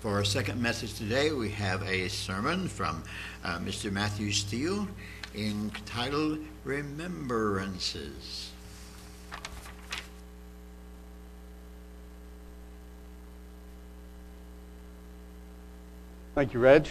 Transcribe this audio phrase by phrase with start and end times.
[0.00, 3.04] For our second message today, we have a sermon from
[3.44, 3.92] uh, Mr.
[3.92, 4.88] Matthew Steel
[5.34, 8.50] entitled Remembrances.
[16.34, 16.88] Thank you, Reg.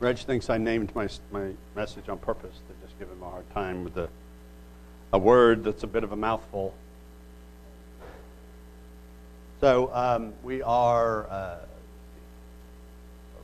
[0.00, 3.48] Reg thinks I named my, my message on purpose to just give him a hard
[3.52, 4.08] time with a,
[5.12, 6.74] a word that's a bit of a mouthful.
[9.64, 11.56] So um, we are uh,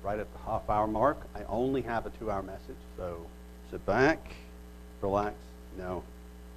[0.02, 1.16] right at the half hour mark.
[1.34, 3.24] I only have a two hour message, so
[3.70, 4.34] sit back,
[5.00, 5.34] relax.
[5.78, 6.02] No,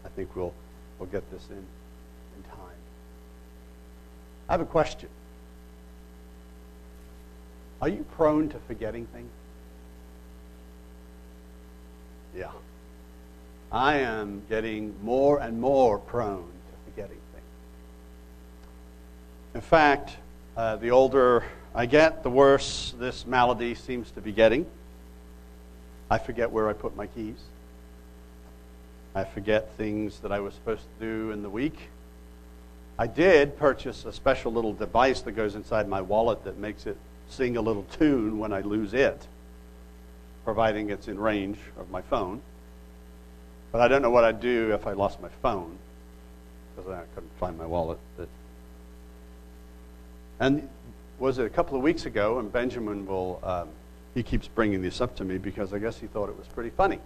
[0.04, 0.54] I think we'll,
[1.00, 2.76] we'll get this in in time.
[4.50, 5.08] I have a question.
[7.82, 9.32] Are you prone to forgetting things?
[12.36, 12.52] Yeah.
[13.72, 17.24] I am getting more and more prone to forgetting things.
[19.54, 20.18] In fact,
[20.58, 21.44] uh, the older
[21.76, 24.66] I get, the worse this malady seems to be getting.
[26.10, 27.38] I forget where I put my keys.
[29.14, 31.78] I forget things that I was supposed to do in the week.
[32.98, 36.98] I did purchase a special little device that goes inside my wallet that makes it
[37.30, 39.28] sing a little tune when I lose it,
[40.46, 42.42] providing it's in range of my phone.
[43.72, 45.78] But I don't know what I'd do if I lost my phone
[46.76, 48.00] because I couldn't find my wallet.
[48.18, 48.30] But
[50.40, 50.68] and
[51.20, 52.40] was it a couple of weeks ago?
[52.40, 53.70] And Benjamin will um,
[54.14, 56.70] he keeps bringing this up to me because I guess he thought it was pretty
[56.70, 57.00] funny.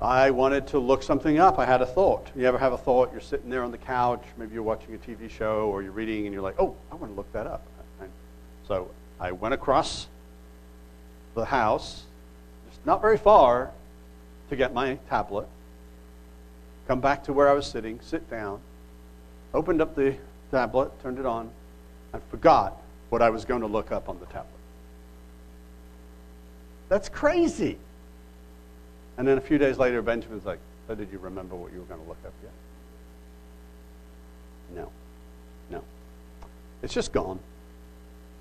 [0.00, 1.58] I wanted to look something up.
[1.58, 2.30] I had a thought.
[2.36, 3.10] You ever have a thought?
[3.12, 6.26] You're sitting there on the couch, maybe you're watching a TV show or you're reading,
[6.26, 7.66] and you're like, "Oh, I want to look that up."
[8.68, 10.08] So I went across
[11.34, 12.02] the house,
[12.68, 13.70] just not very far,
[14.50, 15.46] to get my tablet,
[16.88, 18.60] come back to where I was sitting, sit down,
[19.54, 20.16] opened up the
[20.50, 21.50] tablet, turned it on,
[22.12, 24.50] and forgot what I was going to look up on the tablet.
[26.88, 27.78] That's crazy.
[29.18, 30.58] And then a few days later, Benjamin's like,
[30.88, 32.52] oh, did you remember what you were going to look up yet?
[34.74, 34.90] No.
[35.70, 35.82] No.
[36.82, 37.38] It's just gone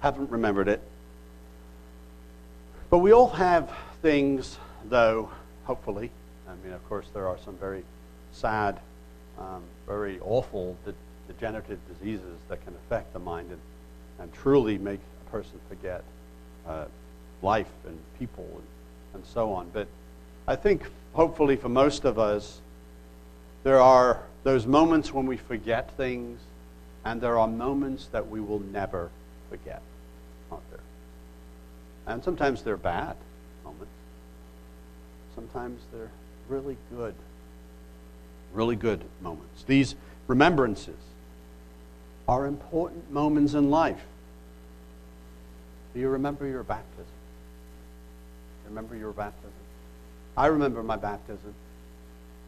[0.06, 0.82] haven't remembered it.
[2.92, 3.74] But we all have
[4.04, 5.32] things, though,
[5.64, 6.12] hopefully.
[6.48, 7.84] I mean, of course, there are some very
[8.32, 8.80] sad,
[9.40, 10.78] um, very awful
[11.28, 13.60] degenerative diseases that can affect the mind and,
[14.20, 16.04] and truly make a person forget
[16.68, 16.86] uh,
[17.42, 18.64] life and people and,
[19.16, 19.70] and so on.
[19.74, 19.88] But
[20.48, 22.62] I think, hopefully, for most of us,
[23.64, 26.40] there are those moments when we forget things,
[27.04, 29.10] and there are moments that we will never
[29.50, 29.82] forget
[30.52, 30.80] aren't there?
[32.08, 33.16] And sometimes they're bad
[33.64, 33.94] moments.
[35.34, 36.12] Sometimes they're
[36.48, 37.16] really good,
[38.54, 39.64] really good moments.
[39.64, 39.96] These
[40.28, 40.96] remembrances
[42.28, 44.02] are important moments in life.
[45.94, 47.06] Do you remember your baptism?
[48.68, 49.52] Remember your baptism?
[50.36, 51.54] I remember my baptism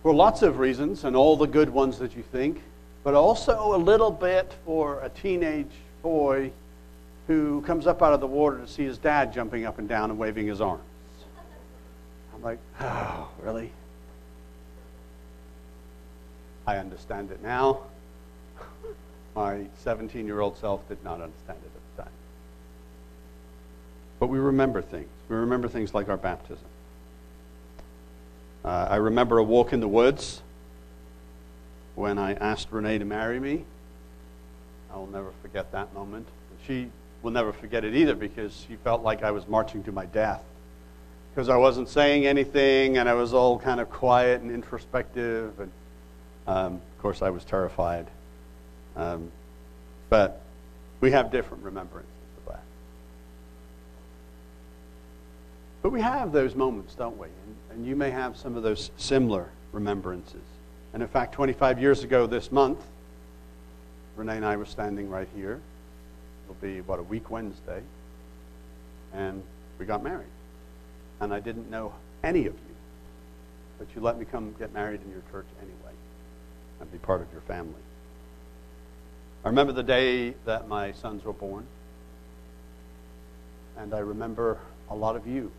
[0.01, 2.61] for lots of reasons and all the good ones that you think,
[3.03, 5.71] but also a little bit for a teenage
[6.01, 6.51] boy
[7.27, 10.09] who comes up out of the water to see his dad jumping up and down
[10.09, 10.81] and waving his arms.
[12.33, 13.71] I'm like, oh, really?
[16.65, 17.79] I understand it now.
[19.38, 22.12] My 17 year old self did not understand it at the time.
[24.20, 25.09] But we remember things.
[25.30, 26.66] We remember things like our baptism.
[28.66, 30.42] Uh, I remember a walk in the woods
[31.94, 33.64] when I asked Renee to marry me.
[34.92, 36.25] I will never forget that moment.
[36.50, 36.90] And She
[37.22, 40.42] will never forget it either because she felt like I was marching to my death.
[41.36, 45.59] Because I wasn't saying anything and I was all kind of quiet and introspective.
[45.59, 45.72] And
[46.48, 48.08] um, of course, I was terrified.
[48.97, 49.31] Um,
[50.09, 50.41] but
[51.00, 52.63] we have different remembrances of that.
[55.81, 57.28] But we have those moments, don't we?
[57.28, 60.41] And, and you may have some of those similar remembrances.
[60.94, 62.84] And in fact, 25 years ago this month,
[64.16, 65.62] Renee and I were standing right here
[66.48, 67.81] It'll be, what, a week Wednesday.
[69.13, 69.44] And
[69.80, 70.27] we got married.
[71.19, 71.94] And I didn't know
[72.24, 72.75] any of you.
[73.77, 75.94] But you let me come get married in your church anyway
[76.80, 77.74] and be part of your family.
[79.44, 81.66] I remember the day that my sons were born.
[83.78, 84.57] And I remember
[84.89, 85.51] a lot of you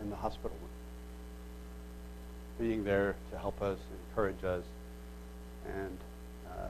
[0.00, 0.56] in the hospital
[2.58, 3.78] being there to help us,
[4.08, 4.62] encourage us,
[5.66, 5.98] and
[6.50, 6.66] uh,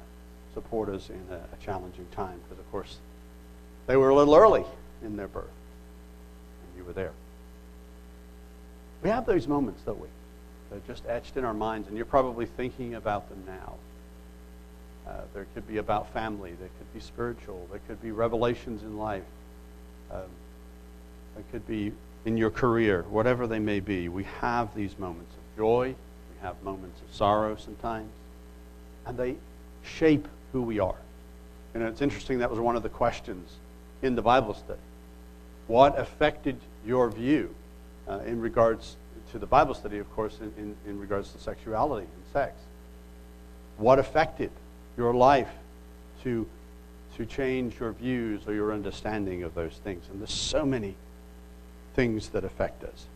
[0.55, 2.99] support us in a, a challenging time because, of course,
[3.87, 4.65] they were a little early
[5.03, 7.13] in their birth, and you were there.
[9.03, 10.09] We have those moments, don't we?
[10.71, 13.75] They're just etched in our minds, and you're probably thinking about them now.
[15.07, 16.53] Uh, there could be about family.
[16.59, 17.67] There could be spiritual.
[17.71, 19.25] There could be revelations in life.
[20.11, 20.23] Um,
[21.35, 21.93] there could be
[22.25, 24.09] in your career, whatever they may be.
[24.09, 25.89] We have these moments of joy.
[25.89, 28.11] We have moments of sorrow sometimes.
[29.07, 29.37] And they
[29.83, 30.97] shape who we are.
[31.75, 33.51] And it's interesting, that was one of the questions
[34.01, 34.81] in the Bible study.
[35.67, 36.57] What affected
[36.87, 37.55] your view
[38.09, 38.97] uh, in regards
[39.33, 42.55] to the Bible study, of course, in, in, in regards to sexuality and sex?
[43.77, 44.51] What affected
[44.97, 45.51] your life
[46.23, 46.47] to,
[47.17, 50.05] to change your views or your understanding of those things?
[50.11, 50.95] And there's so many
[51.95, 53.07] things that affect us.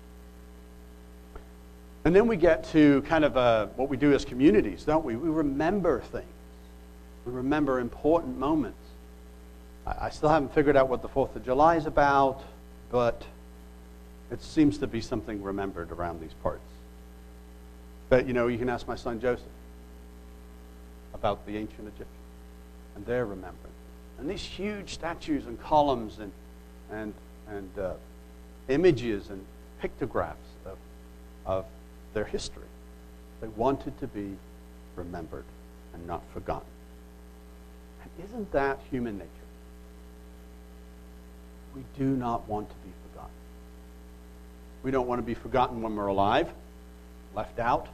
[2.05, 5.17] And then we get to kind of uh, what we do as communities, don't we?
[5.17, 6.27] We remember things.
[7.27, 8.79] We remember important moments.
[9.87, 12.43] I, I still haven't figured out what the 4th of July is about,
[12.91, 13.23] but
[14.31, 16.63] it seems to be something remembered around these parts.
[18.09, 19.45] But, you know, you can ask my son Joseph
[21.19, 22.09] about the ancient Egyptians
[22.97, 23.75] and their remembrance.
[24.19, 26.33] And these huge statues and columns and,
[26.91, 27.15] and,
[27.49, 27.93] and uh,
[28.69, 29.45] images and
[29.81, 30.77] pictographs of,
[31.47, 31.65] of
[32.15, 32.65] their history.
[33.41, 34.37] They wanted to be
[34.97, 35.45] remembered
[35.95, 36.67] and not forgotten.
[38.03, 39.29] And isn't that human nature?
[41.75, 43.35] We do not want to be forgotten.
[44.83, 46.49] We don't want to be forgotten when we're alive,
[47.35, 47.89] left out,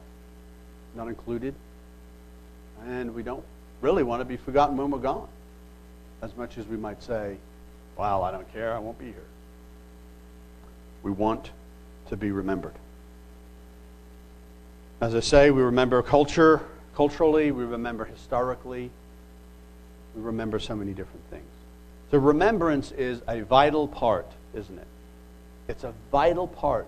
[0.95, 1.53] not included.
[2.85, 3.43] And we don't
[3.81, 5.27] really want to be forgotten when we're gone,
[6.21, 7.37] as much as we might say,
[7.97, 9.27] Well, I don't care, I won't be here.
[11.01, 11.51] We want
[12.09, 12.73] to be remembered.
[15.01, 16.61] As I say, we remember culture,
[16.95, 18.89] culturally, we remember historically,
[20.15, 21.43] we remember so many different things.
[22.11, 24.87] So, remembrance is a vital part, isn't it?
[25.67, 26.87] It's a vital part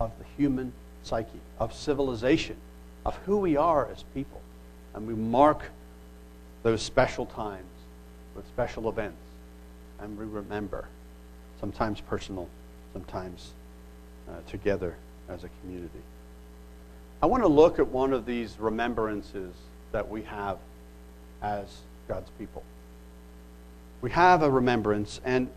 [0.00, 0.72] of the human
[1.02, 2.56] psyche, of civilization,
[3.04, 4.40] of who we are as people.
[4.98, 5.62] And we mark
[6.64, 7.62] those special times
[8.34, 9.22] with special events,
[10.00, 10.88] and we remember,
[11.60, 12.48] sometimes personal,
[12.92, 13.52] sometimes
[14.28, 14.96] uh, together
[15.28, 16.00] as a community.
[17.22, 19.54] I want to look at one of these remembrances
[19.92, 20.58] that we have
[21.42, 21.68] as
[22.08, 22.64] God's people.
[24.02, 25.48] We have a remembrance, and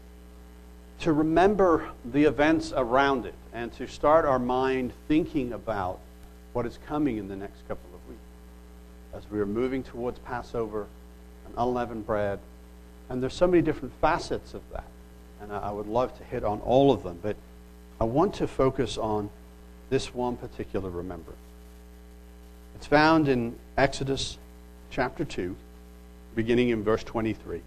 [0.99, 5.97] to remember the events around it and to start our mind thinking about
[6.53, 8.21] what is coming in the next couple of weeks
[9.13, 10.87] as we are moving towards Passover
[11.45, 12.39] and unleavened bread.
[13.09, 14.85] And there's so many different facets of that.
[15.41, 17.35] And I would love to hit on all of them, but
[17.99, 19.29] I want to focus on
[19.89, 21.39] this one particular remembrance.
[22.75, 24.37] It's found in Exodus
[24.89, 25.55] chapter 2,
[26.35, 27.57] beginning in verse 23.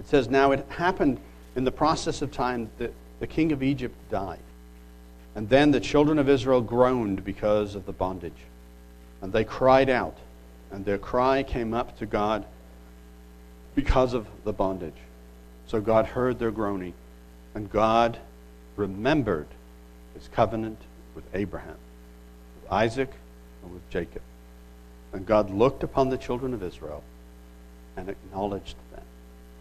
[0.00, 1.18] It says, Now it happened
[1.56, 4.40] in the process of time that the king of Egypt died.
[5.34, 8.32] And then the children of Israel groaned because of the bondage.
[9.24, 10.18] And they cried out,
[10.70, 12.44] and their cry came up to God
[13.74, 14.92] because of the bondage.
[15.66, 16.92] So God heard their groaning,
[17.54, 18.18] and God
[18.76, 19.46] remembered
[20.12, 20.78] his covenant
[21.14, 21.78] with Abraham,
[22.60, 23.10] with Isaac,
[23.62, 24.20] and with Jacob.
[25.14, 27.02] And God looked upon the children of Israel
[27.96, 29.04] and acknowledged them.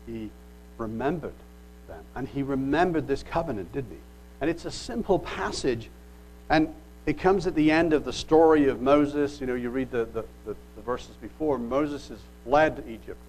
[0.06, 0.30] He
[0.78, 1.32] remembered
[1.88, 2.04] them.
[2.16, 4.02] And he remembered this covenant, didn't he?
[4.42, 5.90] And it's a simple passage.
[6.50, 9.42] And it comes at the end of the story of Moses.
[9.42, 11.58] You know, you read the, the, the, the verses before.
[11.58, 13.20] Moses has fled to Egypt.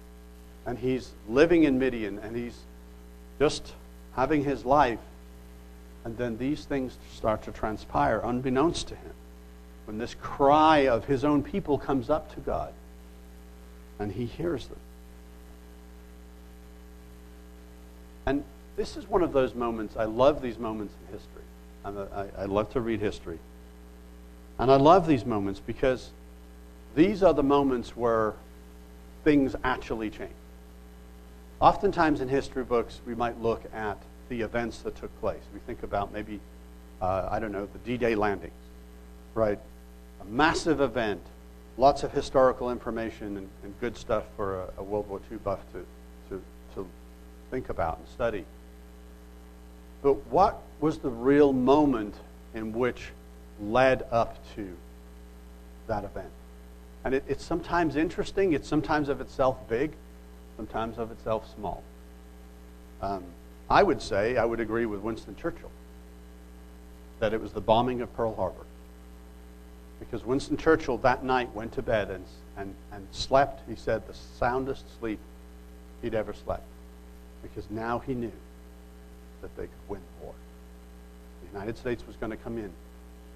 [0.65, 2.19] And he's living in Midian.
[2.19, 2.57] And he's
[3.37, 3.73] just
[4.15, 4.99] having his life.
[6.05, 9.13] And then these things start to transpire unbeknownst to him
[9.85, 12.73] when this cry of his own people comes up to God
[13.99, 14.79] and he hears them.
[18.25, 18.43] And
[18.75, 21.43] this is one of those moments, I love these moments in history.
[21.85, 23.39] A, I, I love to read history.
[24.59, 26.11] And I love these moments because
[26.95, 28.33] these are the moments where
[29.23, 30.31] things actually change.
[31.59, 33.97] Oftentimes in history books, we might look at
[34.29, 35.41] the events that took place.
[35.53, 36.39] We think about maybe,
[37.01, 38.53] uh, I don't know, the D Day landings,
[39.33, 39.59] right?
[40.25, 41.21] a massive event,
[41.77, 45.59] lots of historical information and, and good stuff for a, a, World War II buff
[45.73, 45.85] to,
[46.29, 46.41] to,
[46.75, 46.87] to
[47.51, 48.45] think about and study.
[50.01, 52.15] But what was the real moment
[52.53, 53.11] in which
[53.61, 54.75] led up to
[55.87, 56.31] that event?
[57.03, 59.93] And it, it's sometimes interesting, it's sometimes of itself big,
[60.57, 61.83] sometimes of itself small.
[63.01, 63.23] Um,
[63.69, 65.71] I would say, I would agree with Winston Churchill,
[67.19, 68.65] that it was the bombing of Pearl Harbor.
[69.99, 72.25] Because Winston Churchill that night went to bed and,
[72.57, 75.19] and, and slept, he said, the soundest sleep
[76.01, 76.65] he'd ever slept.
[77.41, 78.31] Because now he knew
[79.41, 80.33] that they could win the war.
[81.43, 82.71] The United States was going to come in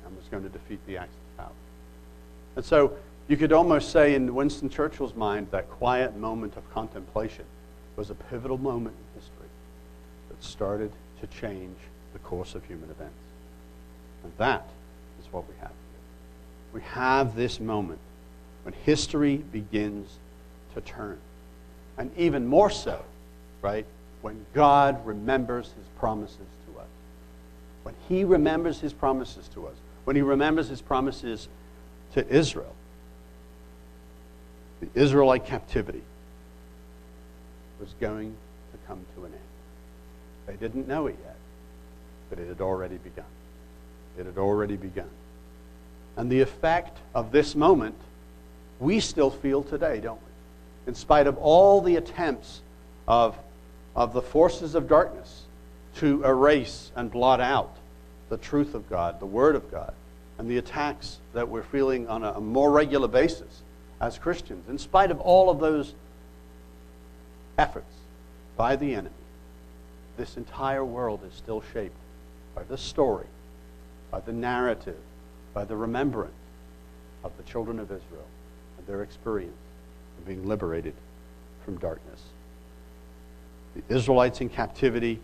[0.06, 1.52] and was going to defeat the Axis power.
[2.56, 2.94] And so
[3.30, 7.46] You could almost say, in Winston Churchill's mind, that quiet moment of contemplation
[7.96, 9.48] was a pivotal moment in history
[10.30, 10.92] that started
[11.22, 11.78] to change
[12.14, 13.14] the course of human events.
[14.24, 14.68] And that
[15.22, 16.74] is what we have here.
[16.74, 18.00] We have this moment
[18.64, 20.10] when history begins
[20.74, 21.20] to turn.
[22.00, 23.00] And even more so,
[23.62, 23.86] right,
[24.24, 26.88] when God remembers his promises to us.
[27.84, 29.76] When he remembers his promises to us.
[30.10, 31.48] When he remembers his promises
[32.14, 32.74] to Israel
[34.82, 36.02] the Israelite captivity
[37.80, 38.36] was going
[38.72, 39.42] to come to an end.
[40.48, 41.36] They didn't know it yet,
[42.32, 43.28] but it had already begun.
[44.18, 45.12] It had already begun.
[46.18, 47.94] And the effect of this moment,
[48.80, 50.90] we still feel today, don't we?
[50.90, 52.62] In spite of all the attempts
[53.08, 53.38] of,
[53.96, 55.44] of the forces of darkness
[55.98, 57.76] to erase and blot out
[58.30, 59.94] the truth of God, the Word of God,
[60.40, 63.62] and the attacks that we're feeling on a, more regular basis
[64.00, 65.94] as Christians, in spite of all of those
[67.58, 67.94] efforts
[68.56, 69.14] by the enemy,
[70.16, 71.98] this entire world is still shaped
[72.56, 73.28] by the story,
[74.12, 74.98] by the narrative,
[75.54, 76.32] by the remembrance
[77.26, 78.28] of the children of Israel
[78.78, 79.58] and their experience
[80.18, 80.94] of being liberated
[81.66, 82.24] from darkness.
[83.76, 85.20] The Israelites in captivity,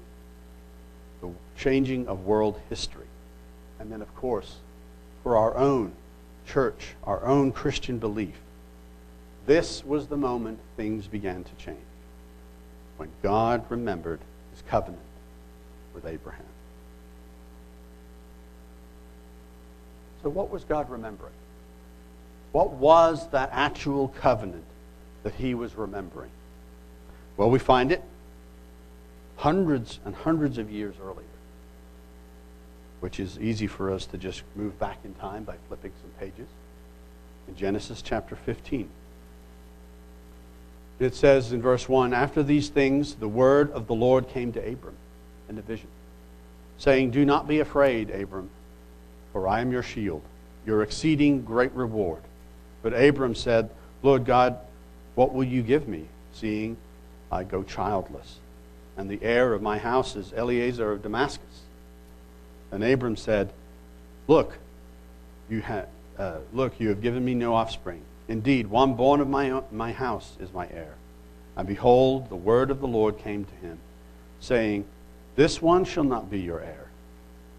[1.22, 3.08] the changing of world history,
[3.80, 4.58] and then, of course,
[5.26, 5.92] for our own
[6.46, 8.36] church, our own Christian belief,
[9.48, 11.80] this was the moment things began to change.
[12.98, 14.20] When God remembered
[14.52, 15.02] his covenant
[15.96, 16.46] with Abraham.
[20.22, 21.34] So, what was God remembering?
[22.52, 24.64] What was that actual covenant
[25.24, 26.30] that he was remembering?
[27.36, 28.04] Well, we find it
[29.38, 31.26] hundreds and hundreds of years earlier,
[33.06, 36.48] which is easy for us to just move back in time by flipping some pages.
[37.48, 38.90] In Genesis chapter 15.
[40.98, 44.60] It says in verse 1 After these things, the word of the Lord came to
[44.60, 44.96] Abram
[45.48, 45.88] in a vision,
[46.80, 48.50] saying, Do not be afraid, Abram,
[49.32, 50.24] for I am your shield,
[50.66, 52.24] your exceeding great reward.
[52.82, 53.70] But Abram said,
[54.02, 54.58] Lord God,
[55.14, 56.76] what will you give me, seeing
[57.32, 58.40] I go childless?
[58.98, 61.65] And the heir of my house is Eliezer of Damascus.
[62.72, 63.52] And Abram said,
[64.28, 64.58] Look,
[65.50, 65.86] you, ha-
[66.18, 70.36] uh, look, you have given me no offspring Indeed, one born of my, my house
[70.40, 70.96] is my heir.
[71.56, 73.78] And behold, the word of the Lord came to him,
[74.40, 74.86] saying,
[75.36, 76.88] This one shall not be your heir,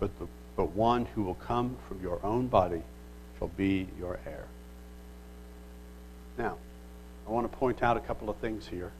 [0.00, 2.82] but, the, but one who will come from your own body
[3.38, 4.44] shall be your heir.
[6.36, 6.56] Now,
[7.26, 8.90] I want to point out a couple of things here.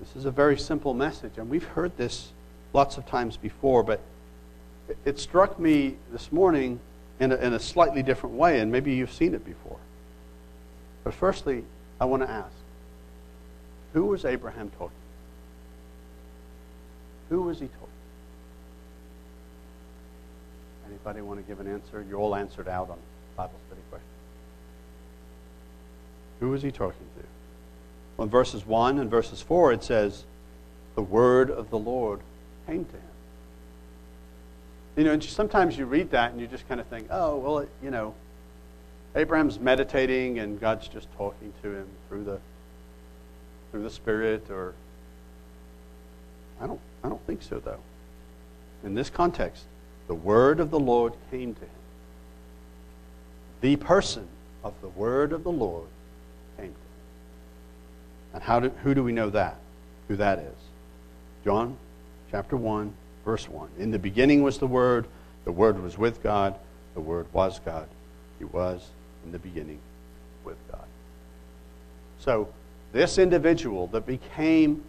[0.00, 2.32] This is a very simple message, and we've heard this
[2.72, 4.00] lots of times before, but
[5.04, 6.80] it struck me this morning
[7.20, 9.78] in a, in a slightly different way, and maybe you've seen it before.
[11.04, 11.64] But firstly,
[12.00, 12.52] I want to ask
[13.92, 14.88] who was Abraham talking?
[17.28, 17.34] To?
[17.34, 17.88] Who was he talking?
[20.86, 22.04] Anybody want to give an answer?
[22.08, 22.98] You're all answered out on
[23.36, 24.08] Bible study question.
[26.40, 27.24] Who was he talking to?
[28.16, 30.24] Well, in verses 1 and verses 4, it says,
[30.94, 32.20] The word of the Lord
[32.66, 33.07] came to him.
[34.98, 37.58] You know, and sometimes you read that and you just kind of think, oh, well,
[37.58, 38.14] it, you know,
[39.14, 42.40] Abraham's meditating and God's just talking to him through the
[43.70, 44.74] through the Spirit or
[46.60, 47.78] I don't I don't think so though.
[48.82, 49.66] In this context,
[50.08, 51.70] the word of the Lord came to him.
[53.60, 54.26] The person
[54.64, 55.86] of the word of the Lord
[56.56, 58.34] came to him.
[58.34, 59.58] And how do, who do we know that?
[60.08, 60.56] Who that is?
[61.44, 61.76] John
[62.32, 62.92] chapter 1,
[63.28, 63.68] verse 1.
[63.78, 65.06] In the beginning was the Word,
[65.44, 66.54] the Word was with God,
[66.94, 67.86] the Word was God.
[68.38, 68.88] He was
[69.22, 69.80] in the beginning
[70.44, 70.86] with God.
[72.20, 72.48] So,
[72.94, 74.82] this individual that became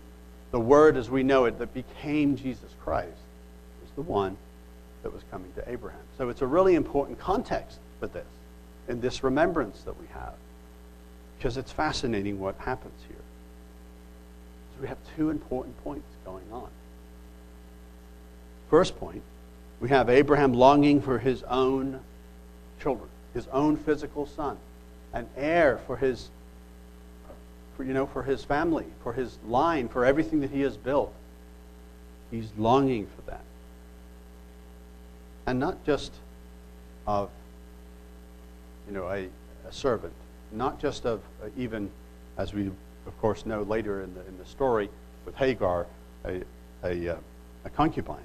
[0.52, 3.20] the Word as we know it, that became Jesus Christ,
[3.82, 4.38] was the one
[5.04, 6.00] that was coming to Abraham.
[6.18, 8.26] So, it's a really important context for this,
[8.88, 10.36] in this remembrance that we have,
[11.38, 13.18] because it's fascinating what happens here.
[14.78, 16.70] So, we have two important points going on.
[18.70, 19.24] First point,
[19.80, 22.00] we have Abraham longing for his own
[22.82, 24.58] children his own physical son,
[25.14, 26.30] an heir for his,
[27.76, 31.14] for, you know, for his family, for his line, for everything that he has built.
[32.32, 33.44] He's longing for that.
[35.46, 36.14] And not just
[37.08, 37.30] of,
[38.88, 39.30] you know, a,
[39.68, 40.14] a servant,
[40.52, 41.90] not just of uh, even,
[42.38, 44.90] as we of course know later in the, in the story
[45.26, 45.88] with Hagar,
[46.26, 46.42] a,
[46.84, 47.18] a, uh,
[47.66, 48.18] a concubine,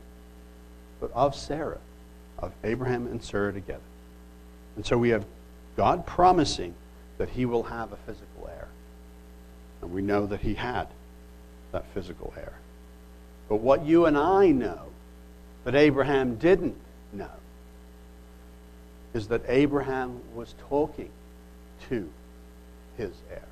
[1.04, 1.80] but of Sarah,
[2.38, 3.82] of Abraham and Sarah together.
[4.76, 5.26] And so we have
[5.76, 6.74] God promising
[7.18, 8.68] that he will have a physical heir.
[9.82, 10.86] And we know that he had
[11.72, 12.54] that physical heir.
[13.50, 14.86] But what you and I know
[15.64, 16.76] that Abraham didn't
[17.12, 17.28] know
[19.12, 21.10] is that Abraham was talking
[21.90, 22.08] to
[22.96, 23.44] his heir.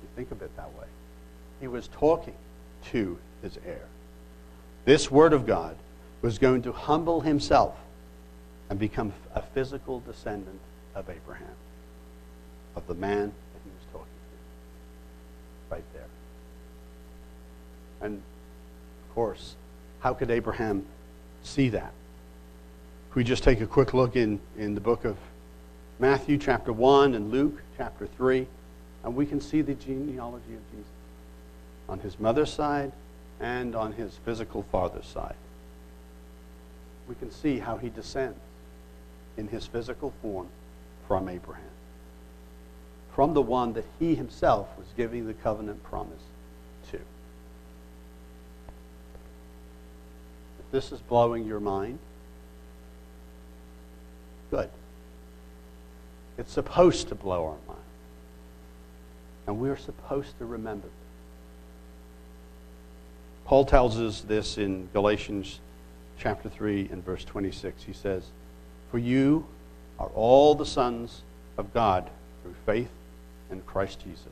[0.00, 0.86] You think of it that way.
[1.60, 2.36] He was talking
[2.92, 3.84] to his heir.
[4.88, 5.76] This word of God
[6.22, 7.76] was going to humble himself
[8.70, 10.60] and become a physical descendant
[10.94, 11.56] of Abraham,
[12.74, 15.74] of the man that he was talking to.
[15.74, 16.06] Right there.
[18.00, 19.56] And, of course,
[20.00, 20.86] how could Abraham
[21.42, 21.92] see that?
[23.10, 25.18] If we just take a quick look in, in the book of
[25.98, 28.46] Matthew, chapter 1, and Luke, chapter 3,
[29.04, 30.88] and we can see the genealogy of Jesus
[31.90, 32.90] on his mother's side
[33.40, 35.36] and on his physical father's side.
[37.08, 38.38] We can see how he descends
[39.36, 40.48] in his physical form
[41.06, 41.64] from Abraham,
[43.14, 46.22] from the one that he himself was giving the covenant promise
[46.90, 46.96] to.
[46.96, 47.02] If
[50.70, 51.98] this is blowing your mind,
[54.50, 54.70] good.
[56.36, 57.80] It's supposed to blow our mind.
[59.46, 60.88] And we're supposed to remember.
[63.48, 65.60] Paul tells us this in Galatians
[66.18, 67.82] chapter 3 and verse 26.
[67.82, 68.24] He says,
[68.90, 69.46] For you
[69.98, 71.22] are all the sons
[71.56, 72.10] of God
[72.42, 72.90] through faith
[73.50, 74.26] in Christ Jesus.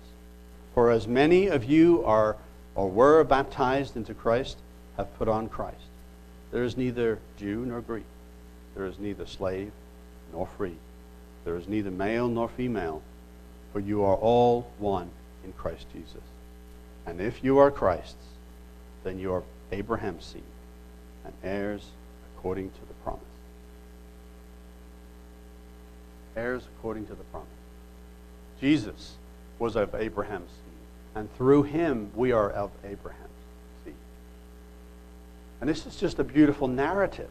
[0.75, 2.37] For as many of you are
[2.75, 4.59] or were baptized into Christ
[4.99, 5.89] have put on Christ.
[6.53, 8.05] There is neither Jew nor Greek.
[8.75, 9.73] There is neither slave
[10.31, 10.77] nor free.
[11.47, 13.01] There is neither male nor female,
[13.73, 15.09] for you are all one
[15.43, 16.23] in Christ Jesus.
[17.07, 18.17] And if you are Christ's,
[19.07, 20.43] then you are Abraham's seed
[21.25, 21.87] and heirs
[22.35, 23.23] according to the promise.
[26.37, 27.49] Heirs according to the promise.
[28.61, 29.15] Jesus
[29.61, 33.31] was of Abraham's seed, and through him we are of Abraham's
[33.85, 33.95] seed.
[35.61, 37.31] And this is just a beautiful narrative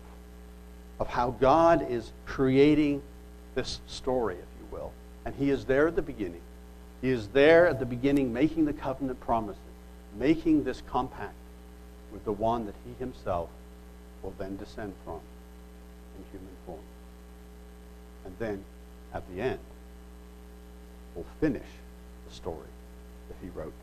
[0.97, 3.01] of how God is creating
[3.53, 4.93] this story, if you will.
[5.25, 6.41] And he is there at the beginning.
[7.01, 9.59] He is there at the beginning making the covenant promises,
[10.17, 11.35] making this compact
[12.15, 13.49] with the one that he himself
[14.23, 15.19] will then descend from
[16.17, 16.79] in human form.
[18.25, 18.63] And then,
[19.13, 19.59] at the end,
[21.13, 21.67] will finish
[22.27, 22.69] the story
[23.27, 23.73] that he wrote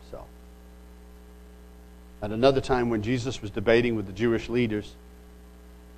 [0.00, 0.26] himself.
[2.20, 4.94] At another time, when Jesus was debating with the Jewish leaders,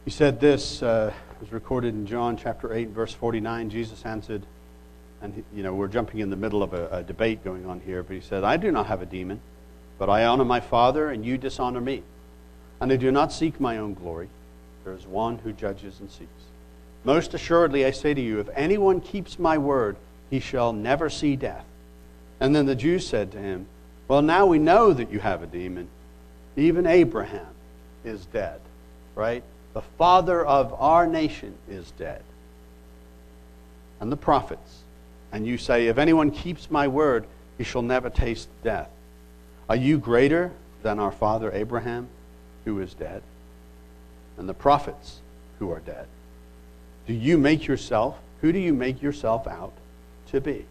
[0.05, 3.68] he said this, uh, was recorded in John chapter 8, verse 49.
[3.68, 4.42] Jesus answered,
[5.22, 8.05] and you know, we're jumping in the middle of a, a debate going on here,
[8.05, 9.40] but he said, I do not have a demon.
[10.00, 12.02] But I honor my Father, and you dishonor me.
[12.80, 14.30] And I do not seek my own glory.
[14.82, 16.30] There is one who judges and seeks.
[17.04, 19.96] Most assuredly, I say to you, if anyone keeps my word,
[20.30, 21.66] he shall never see death.
[22.40, 23.66] And then the Jews said to him,
[24.08, 25.86] Well, now we know that you have a demon.
[26.56, 27.52] Even Abraham
[28.02, 28.58] is dead,
[29.14, 29.44] right?
[29.74, 32.22] The father of our nation is dead.
[34.00, 34.78] And the prophets.
[35.30, 37.26] And you say, If anyone keeps my word,
[37.58, 38.88] he shall never taste death.
[39.70, 40.50] Are you greater
[40.83, 42.09] than our father Abraham,
[42.64, 43.22] who is dead,
[44.37, 45.20] and the prophets
[45.61, 46.09] who are dead?
[47.06, 49.72] Do you make yourself, who do you make yourself out
[50.33, 50.66] to be?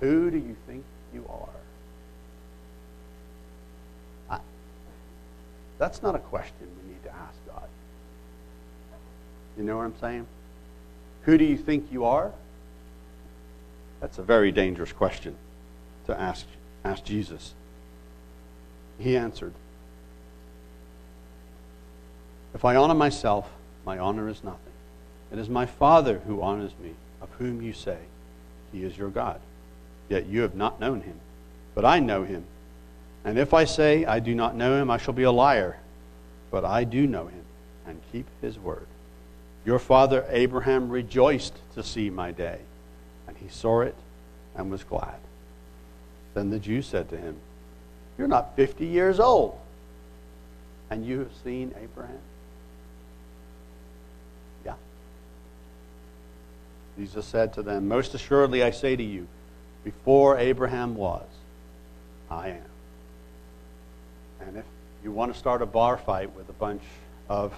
[0.00, 0.82] Who do you think
[1.14, 1.48] you are?
[4.28, 4.40] I,
[5.78, 7.68] that's not a question we need to ask God.
[9.56, 10.26] You know what I'm saying?
[11.22, 12.32] Who do you think you are?
[14.00, 15.36] That's a very dangerous question
[16.06, 16.44] to ask,
[16.84, 17.54] ask Jesus.
[18.98, 19.52] He answered,
[22.54, 23.50] If I honor myself,
[23.84, 24.60] my honor is nothing.
[25.32, 27.98] It is my Father who honors me, of whom you say,
[28.72, 29.40] He is your God.
[30.08, 31.18] Yet you have not known him,
[31.74, 32.44] but I know him.
[33.24, 35.78] And if I say I do not know him, I shall be a liar.
[36.50, 37.44] But I do know him
[37.86, 38.86] and keep his word.
[39.64, 42.58] Your father Abraham rejoiced to see my day,
[43.26, 43.96] and he saw it
[44.54, 45.18] and was glad.
[46.34, 47.36] Then the Jews said to him,
[48.18, 49.58] you're not 50 years old.
[50.90, 52.18] And you have seen Abraham?
[54.64, 54.74] Yeah.
[56.96, 59.26] Jesus said to them, Most assuredly I say to you,
[59.82, 61.26] before Abraham was,
[62.30, 62.62] I am.
[64.40, 64.64] And if
[65.02, 66.82] you want to start a bar fight with a bunch
[67.28, 67.52] of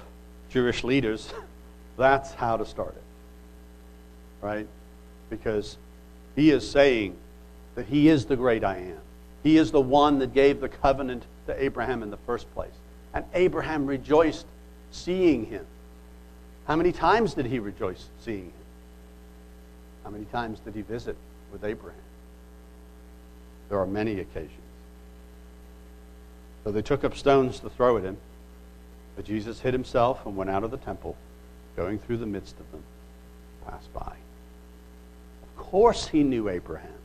[0.50, 1.32] Jewish leaders,
[1.96, 4.44] that's how to start it.
[4.44, 4.68] Right?
[5.30, 5.76] Because
[6.34, 7.16] he is saying
[7.74, 9.05] that he is the great I am.
[9.46, 12.72] He is the one that gave the covenant to Abraham in the first place.
[13.14, 14.44] And Abraham rejoiced
[14.90, 15.64] seeing him.
[16.66, 18.66] How many times did he rejoice seeing him?
[20.02, 21.16] How many times did he visit
[21.52, 22.00] with Abraham?
[23.68, 24.50] There are many occasions.
[26.64, 28.16] So they took up stones to throw at him,
[29.14, 31.14] but Jesus hid himself and went out of the temple,
[31.76, 32.82] going through the midst of them,
[33.64, 34.16] passed by.
[35.44, 36.98] Of course he knew Abraham,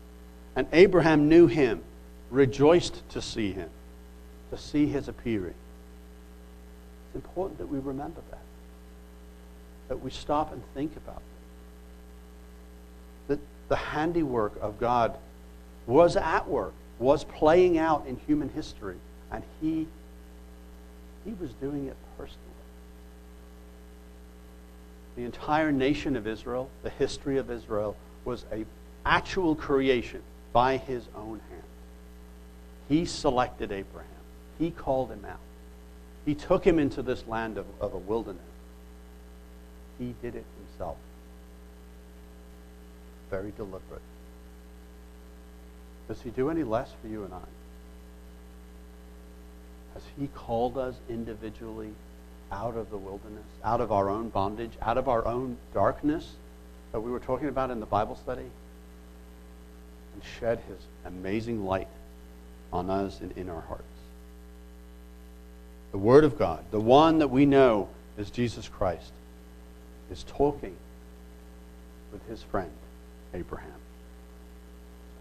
[0.55, 1.83] and Abraham knew him,
[2.31, 3.69] rejoiced to see him,
[4.49, 5.53] to see his appearing.
[7.07, 8.39] It's important that we remember that,
[9.89, 11.31] that we stop and think about that
[13.27, 13.39] that
[13.69, 15.17] the handiwork of God
[15.87, 18.97] was at work, was playing out in human history,
[19.31, 19.87] and he,
[21.25, 22.39] he was doing it personally.
[25.15, 28.65] The entire nation of Israel, the history of Israel, was a
[29.05, 30.21] actual creation
[30.53, 31.50] by his own hand.
[32.91, 34.09] He selected Abraham.
[34.59, 35.39] He called him out.
[36.25, 38.43] He took him into this land of, of a wilderness.
[39.97, 40.97] He did it himself
[43.29, 44.01] very deliberate.
[46.09, 47.39] Does he do any less for you and I?
[49.93, 51.93] Has he called us individually
[52.51, 56.33] out of the wilderness, out of our own bondage, out of our own darkness
[56.91, 58.49] that we were talking about in the Bible study,
[60.13, 61.87] and shed his amazing light
[62.71, 63.83] on us and in our hearts?
[65.91, 69.11] The Word of God, the one that we know is Jesus Christ,
[70.09, 70.75] is talking
[72.11, 72.71] with his friend
[73.33, 73.71] Abraham,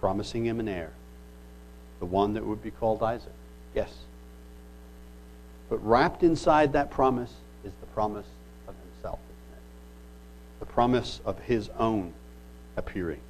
[0.00, 0.90] promising him an heir,
[1.98, 3.32] the one that would be called Isaac.
[3.74, 3.92] Yes.
[5.68, 7.32] But wrapped inside that promise
[7.64, 8.26] is the promise
[8.66, 10.60] of himself, isn't it?
[10.60, 12.12] The promise of his own
[12.76, 13.20] appearing,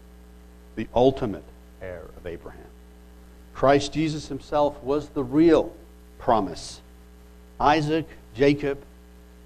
[0.77, 1.45] the ultimate
[1.83, 2.70] heir of Abraham.
[3.61, 5.71] Christ Jesus himself was the real
[6.19, 6.81] promise.
[7.61, 8.83] Isaac, Jacob,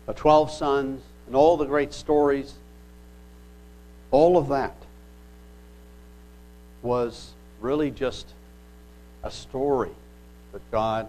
[0.07, 2.55] the 12 sons, and all the great stories,
[4.13, 4.77] all of that
[6.81, 8.29] was really just
[9.25, 9.91] a story
[10.53, 11.09] that God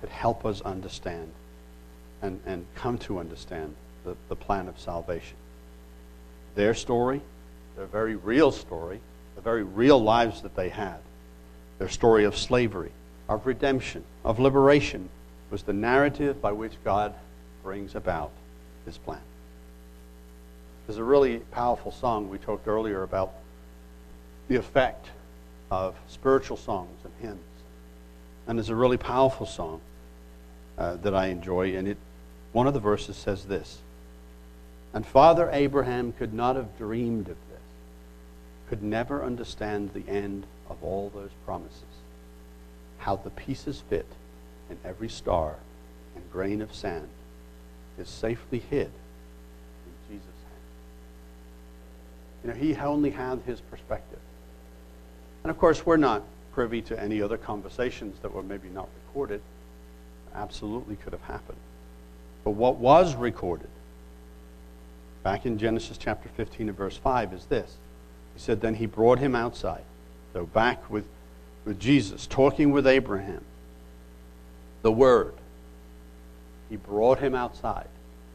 [0.00, 1.30] could help us understand
[2.22, 3.74] and, and come to understand
[4.06, 5.36] the, the plan of salvation.
[6.54, 7.20] Their story,
[7.76, 9.00] their very real story,
[9.34, 11.00] the very real lives that they had,
[11.78, 12.92] their story of slavery,
[13.28, 15.08] of redemption, of liberation,
[15.50, 17.14] was the narrative by which God
[17.62, 18.30] brings about
[18.84, 19.20] his plan.
[20.86, 23.32] There's a really powerful song we talked earlier about
[24.48, 25.08] the effect
[25.70, 27.40] of spiritual songs and hymns.
[28.46, 29.80] And it's a really powerful song
[30.76, 31.76] uh, that I enjoy.
[31.76, 31.96] And it,
[32.52, 33.78] one of the verses says this
[34.92, 37.53] And Father Abraham could not have dreamed of this,
[38.68, 41.82] could never understand the end of all those promises,
[42.98, 44.06] how the pieces fit
[44.70, 45.56] in every star
[46.14, 47.08] and grain of sand
[47.98, 50.62] is safely hid in Jesus' hand.
[52.42, 54.18] You know, he only had his perspective.
[55.42, 56.22] And of course, we're not
[56.52, 59.42] privy to any other conversations that were maybe not recorded.
[60.34, 61.58] Absolutely could have happened.
[62.44, 63.68] But what was recorded
[65.22, 67.76] back in Genesis chapter 15 and verse 5 is this.
[68.34, 69.84] He said, Then he brought him outside.
[70.32, 71.06] So back with,
[71.64, 73.44] with Jesus, talking with Abraham.
[74.82, 75.34] The Word.
[76.68, 77.88] He brought him outside.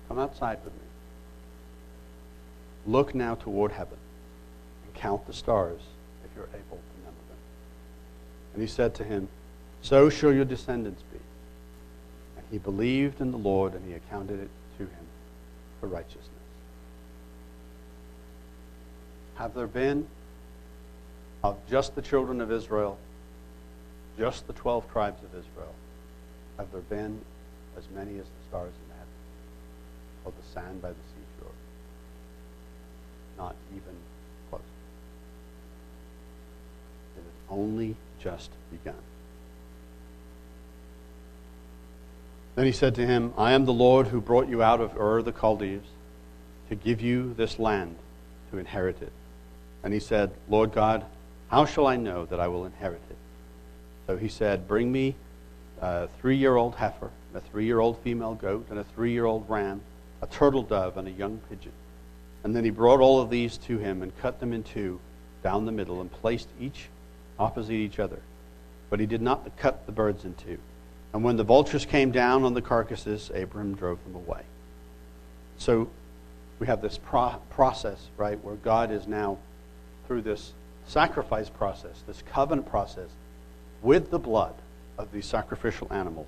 [0.08, 0.80] Come outside with me.
[2.88, 3.98] Look now toward heaven
[4.86, 5.82] and count the stars
[6.24, 7.38] if you're able to number them.
[8.54, 9.28] and he said to him,
[9.82, 11.20] So shall your descendants be.
[12.38, 15.08] And he believed in the Lord, and he accounted it to him
[15.80, 16.39] for righteousness.
[19.40, 20.06] Have there been,
[21.46, 22.98] of just the children of Israel,
[24.18, 25.74] just the 12 tribes of Israel,
[26.58, 27.22] have there been
[27.78, 29.08] as many as the stars in the heaven,
[30.26, 31.54] or the sand by the seashore?
[33.38, 33.96] Not even
[34.50, 34.62] close.
[37.16, 39.02] It is only just begun.
[42.56, 45.22] Then he said to him, I am the Lord who brought you out of Ur
[45.22, 45.84] the Chaldees
[46.68, 47.96] to give you this land
[48.52, 49.14] to inherit it.
[49.84, 51.06] And he said, Lord God,
[51.48, 53.18] how shall I know that I will inherit it?
[54.08, 55.16] So he said, Bring me
[55.82, 59.26] a three year old heifer, a three year old female goat, and a three year
[59.26, 59.82] old ram,
[60.22, 61.72] a turtle dove, and a young pigeon.
[62.44, 65.00] And then he brought all of these to him and cut them in two
[65.44, 66.88] down the middle and placed each
[67.38, 68.20] opposite each other.
[68.90, 70.58] But he did not cut the birds in two.
[71.14, 74.42] And when the vultures came down on the carcasses, Abram drove them away.
[75.58, 75.90] So
[76.60, 79.38] we have this pro- process, right, where God is now,
[80.10, 80.54] through this
[80.88, 83.10] sacrifice process, this covenant process,
[83.84, 84.56] with the blood
[84.98, 86.28] of these sacrificial animals,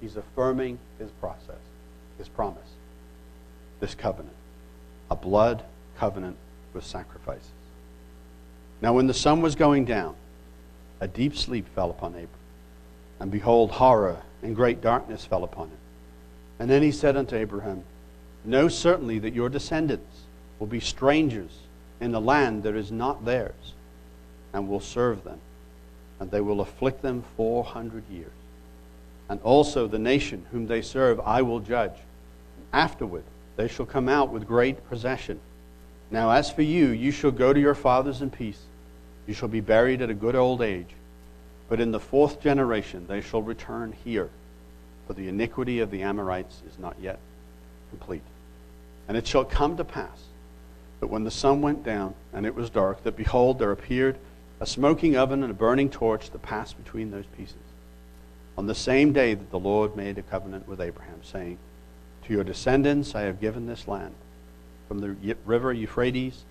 [0.00, 1.58] he's affirming his process,
[2.18, 2.68] his promise,
[3.80, 4.36] this covenant.
[5.10, 5.64] A blood
[5.98, 6.36] covenant
[6.72, 7.50] with sacrifices.
[8.80, 10.14] Now, when the sun was going down,
[11.00, 12.28] a deep sleep fell upon Abram.
[13.18, 15.78] And behold, horror and great darkness fell upon him.
[16.60, 17.82] And then he said unto Abraham,
[18.44, 20.22] Know certainly that your descendants
[20.60, 21.65] will be strangers
[22.00, 23.72] in the land that is not theirs,
[24.52, 25.40] and will serve them,
[26.20, 28.32] and they will afflict them four hundred years.
[29.28, 31.96] And also the nation whom they serve I will judge.
[32.72, 33.24] Afterward
[33.56, 35.40] they shall come out with great possession.
[36.10, 38.60] Now as for you, you shall go to your fathers in peace.
[39.26, 40.90] You shall be buried at a good old age.
[41.68, 44.30] But in the fourth generation they shall return here,
[45.06, 47.18] for the iniquity of the Amorites is not yet
[47.90, 48.22] complete.
[49.08, 50.22] And it shall come to pass
[51.00, 54.16] that when the sun went down and it was dark, that behold, there appeared
[54.60, 57.56] a smoking oven and a burning torch that passed between those pieces.
[58.56, 61.58] On the same day that the Lord made a covenant with Abraham, saying,
[62.24, 64.14] To your descendants I have given this land,
[64.88, 66.44] from the river Euphrates,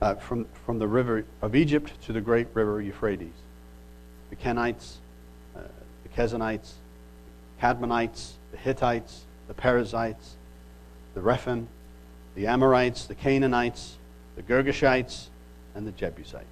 [0.00, 3.34] uh, from, from the river of Egypt to the great river Euphrates.
[4.30, 4.96] The Kenites,
[5.54, 5.60] uh,
[6.02, 6.72] the Kezanites,
[7.60, 10.36] Cadmonites, the Hittites, the Perizzites,
[11.14, 11.68] the Rephaim,
[12.34, 13.96] the Amorites, the Canaanites,
[14.36, 15.28] the Girgashites,
[15.74, 16.46] and the Jebusites.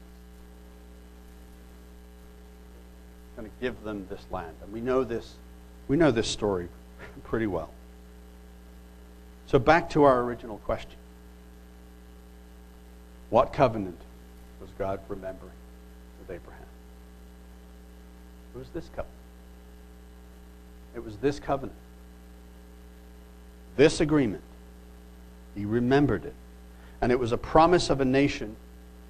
[3.40, 4.54] going to give them this land.
[4.62, 5.34] And we know this,
[5.88, 6.68] we know this story
[7.24, 7.70] pretty well.
[9.46, 10.98] So back to our original question.
[13.30, 13.98] What covenant
[14.60, 15.52] was God remembering
[16.20, 16.60] with Abraham?
[18.54, 19.08] It was this covenant.
[20.94, 21.78] It was this covenant.
[23.76, 24.42] This agreement.
[25.54, 26.34] He remembered it.
[27.00, 28.56] And it was a promise of a nation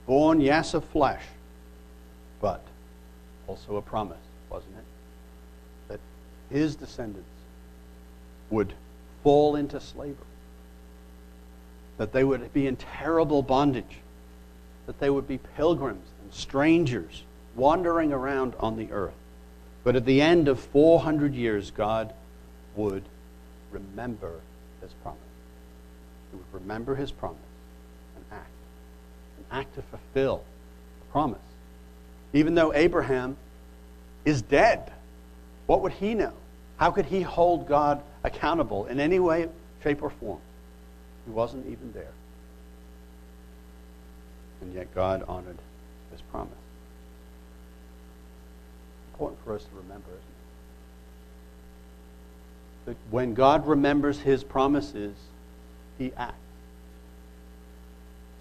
[0.06, 1.22] born, yes, of flesh,
[2.40, 2.62] but
[3.46, 4.84] also a promise, wasn't it?
[5.88, 6.00] That
[6.50, 7.28] his descendants
[8.50, 8.72] would
[9.22, 10.16] fall into slavery,
[11.98, 13.98] that they would be in terrible bondage,
[14.86, 17.22] that they would be pilgrims and strangers
[17.54, 19.14] wandering around on the earth.
[19.84, 22.12] But at the end of 400 years, God
[22.76, 23.04] would
[23.70, 24.40] remember
[24.80, 25.20] his promise.
[26.30, 27.38] He would remember his promise
[28.16, 28.50] and act.
[29.38, 30.44] An act to fulfill
[31.00, 31.40] the promise
[32.32, 33.36] even though Abraham
[34.24, 34.92] is dead.
[35.66, 36.32] What would he know?
[36.76, 39.48] How could he hold God accountable in any way,
[39.82, 40.40] shape, or form?
[41.26, 42.12] He wasn't even there.
[44.60, 45.58] And yet God honored
[46.10, 46.52] his promise.
[49.12, 50.20] Important for us to remember, isn't
[52.86, 52.86] it?
[52.86, 55.14] That when God remembers his promises,
[56.00, 56.34] he acts.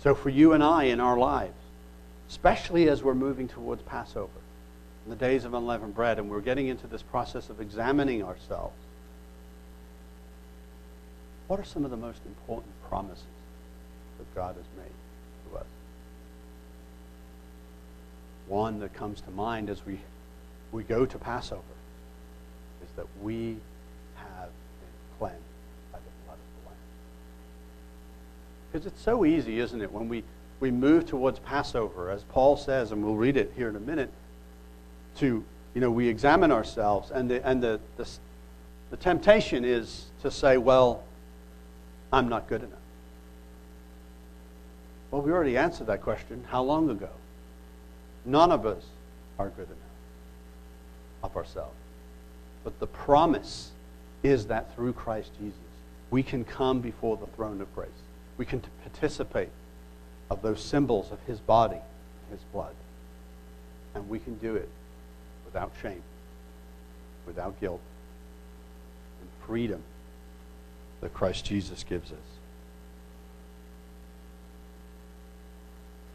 [0.02, 1.58] So for you and I in our lives,
[2.30, 4.30] especially as we're moving towards Passover,
[5.08, 8.76] the days of unleavened bread, and we're getting into this process of examining ourselves.
[11.48, 13.24] What are some of the most important promises
[14.19, 15.65] that God has made to us?
[18.48, 20.00] One that comes to mind as we,
[20.72, 21.63] we go to Passover
[22.84, 23.58] is that we
[24.15, 25.41] have been cleansed
[25.91, 26.78] by the blood of the Lamb.
[28.71, 30.23] Because it's so easy, isn't it, when we
[30.60, 34.12] we move towards Passover, as Paul says, and we'll read it here in a minute,
[35.17, 38.08] to, you know, we examine ourselves, and the, and the, the,
[38.91, 41.03] the temptation is to say, well,
[42.12, 42.73] I'm not good enough.
[45.12, 47.10] Well, we already answered that question how long ago?
[48.25, 48.84] None of us
[49.39, 49.77] are good enough
[51.23, 51.75] of ourselves.
[52.63, 53.71] But the promise
[54.23, 55.58] is that through Christ Jesus,
[56.12, 57.89] we can come before the throne of grace.
[58.39, 59.49] We can participate
[60.32, 61.82] of those symbols of his body,
[62.32, 62.73] his blood.
[63.93, 64.69] And we can do it
[65.43, 66.02] without shame,
[67.28, 67.82] without guilt,
[69.19, 69.84] and freedom
[71.02, 72.17] that Christ Jesus gives us.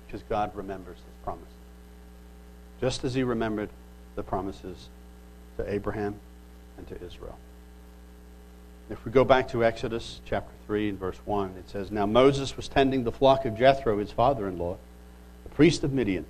[0.07, 1.49] Because God remembers his promises.
[2.81, 3.69] Just as he remembered
[4.15, 4.89] the promises
[5.59, 6.15] to Abraham
[6.79, 7.37] and to Israel.
[8.91, 12.57] If we go back to Exodus chapter 3 and verse 1, it says, Now Moses
[12.57, 14.77] was tending the flock of Jethro, his father in law,
[15.43, 16.27] the priest of Midian.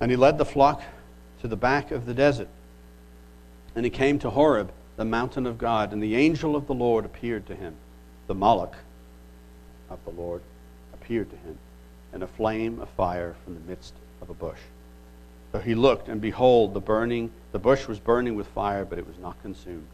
[0.00, 0.82] And he led the flock
[1.40, 2.48] to the back of the desert.
[3.74, 7.06] And he came to Horeb, the mountain of God, and the angel of the Lord
[7.06, 7.74] appeared to him.
[8.26, 8.74] The Malach
[9.88, 10.42] of the Lord
[10.92, 11.58] appeared to him
[12.12, 14.58] in a flame of fire from the midst of a bush.
[15.52, 19.06] So he looked, and behold, the burning, the bush was burning with fire, but it
[19.06, 19.86] was not consumed.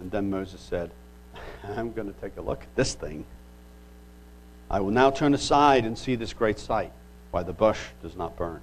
[0.00, 0.90] And then Moses said,
[1.64, 3.24] I'm going to take a look at this thing.
[4.70, 6.92] I will now turn aside and see this great sight,
[7.30, 8.60] why the bush does not burn.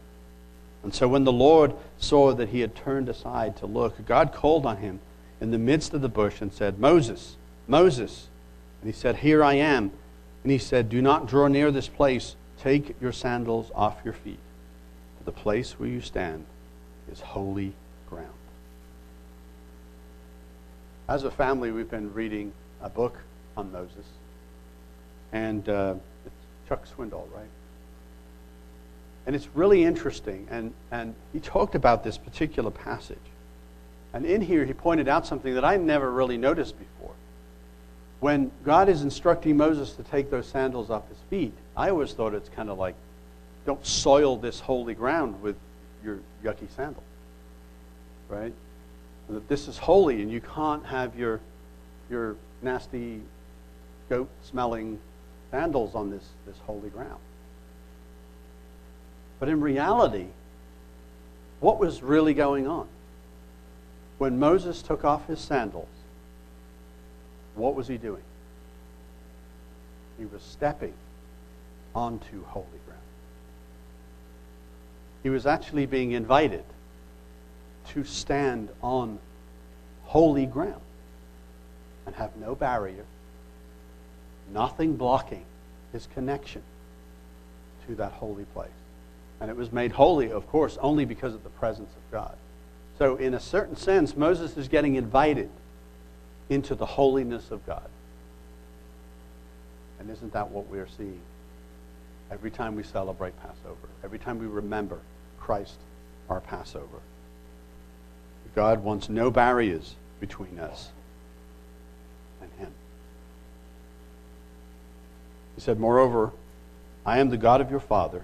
[0.83, 4.65] And so when the Lord saw that he had turned aside to look, God called
[4.65, 4.99] on him
[5.41, 7.35] in the midst of the bush and said, Moses,
[7.67, 8.27] Moses.
[8.81, 9.91] And he said, Here I am.
[10.43, 14.39] And he said, Do not draw near this place, Take your sandals off your feet,
[15.17, 16.45] for the place where you stand
[17.11, 17.73] is holy
[18.09, 18.31] ground.
[21.09, 23.17] As a family, we've been reading a book
[23.55, 24.05] on Moses,
[25.31, 26.35] and uh, it's
[26.67, 27.47] Chuck Swindoll, right?
[29.25, 33.17] And it's really interesting, and, and he talked about this particular passage.
[34.13, 37.15] And in here, he pointed out something that I never really noticed before.
[38.19, 42.33] When God is instructing Moses to take those sandals off his feet, I always thought
[42.33, 42.95] it's kind of like,
[43.65, 45.55] don't soil this holy ground with
[46.03, 47.03] your yucky sandals,
[48.27, 48.53] right?
[49.29, 51.41] That this is holy and you can't have your,
[52.09, 53.21] your nasty
[54.09, 54.99] goat smelling
[55.51, 57.19] sandals on this, this holy ground.
[59.39, 60.27] But in reality,
[61.59, 62.87] what was really going on?
[64.17, 65.87] When Moses took off his sandals,
[67.55, 68.23] what was he doing?
[70.17, 70.93] He was stepping
[71.93, 73.01] onto holy ground.
[75.23, 76.63] He was actually being invited
[77.93, 79.19] to stand on
[80.05, 80.81] holy ground
[82.05, 83.05] and have no barrier,
[84.53, 85.45] nothing blocking
[85.91, 86.61] his connection
[87.87, 88.69] to that holy place.
[89.39, 92.35] And it was made holy, of course, only because of the presence of God.
[92.97, 95.49] So, in a certain sense, Moses is getting invited
[96.49, 97.87] into the holiness of God.
[99.99, 101.21] And isn't that what we're seeing
[102.31, 103.87] every time we celebrate Passover?
[104.03, 104.99] Every time we remember
[105.39, 105.77] Christ,
[106.29, 106.99] our Passover.
[108.55, 110.89] God wants no barriers between us
[112.41, 112.71] and Him.
[115.55, 116.31] He said, Moreover,
[117.05, 118.23] I am the God of your father,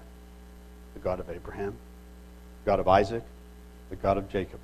[0.94, 1.74] the God of Abraham,
[2.64, 3.22] the God of Isaac,
[3.90, 4.60] the God of Jacob.